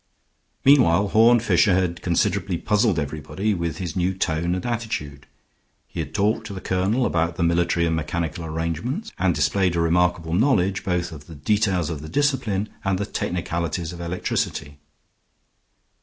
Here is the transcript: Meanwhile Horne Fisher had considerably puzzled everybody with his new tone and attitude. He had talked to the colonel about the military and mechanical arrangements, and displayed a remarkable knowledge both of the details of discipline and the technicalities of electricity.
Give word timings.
Meanwhile 0.65 1.09
Horne 1.09 1.39
Fisher 1.39 1.75
had 1.75 2.01
considerably 2.01 2.57
puzzled 2.57 2.97
everybody 2.97 3.53
with 3.53 3.77
his 3.77 3.95
new 3.95 4.15
tone 4.15 4.55
and 4.55 4.65
attitude. 4.65 5.27
He 5.87 5.99
had 5.99 6.11
talked 6.11 6.47
to 6.47 6.53
the 6.55 6.59
colonel 6.59 7.05
about 7.05 7.35
the 7.35 7.43
military 7.43 7.85
and 7.85 7.95
mechanical 7.95 8.43
arrangements, 8.43 9.11
and 9.19 9.35
displayed 9.35 9.75
a 9.75 9.79
remarkable 9.79 10.33
knowledge 10.33 10.83
both 10.83 11.11
of 11.11 11.27
the 11.27 11.35
details 11.35 11.91
of 11.91 12.11
discipline 12.11 12.69
and 12.83 12.97
the 12.97 13.05
technicalities 13.05 13.93
of 13.93 14.01
electricity. 14.01 14.79